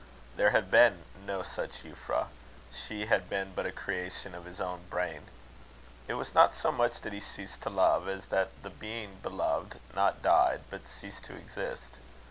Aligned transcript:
There 0.35 0.49
had 0.49 0.71
been 0.71 1.03
no 1.27 1.43
such 1.43 1.83
Euphra. 1.83 2.29
She 2.73 3.05
had 3.05 3.29
been 3.29 3.53
but 3.53 3.67
a 3.67 3.71
creation 3.71 4.33
of 4.33 4.45
his 4.45 4.59
own 4.59 4.85
brain. 4.89 5.27
It 6.07 6.15
was 6.15 6.33
not 6.33 6.55
so 6.55 6.71
much 6.71 7.01
that 7.01 7.13
he 7.13 7.19
ceased 7.19 7.61
to 7.61 7.69
love, 7.69 8.07
as 8.09 8.29
that 8.29 8.49
the 8.63 8.71
being 8.71 9.17
beloved 9.21 9.79
not 9.93 10.23
died, 10.23 10.61
but 10.71 10.87
ceased 10.87 11.25
to 11.25 11.35
exist. 11.35 11.91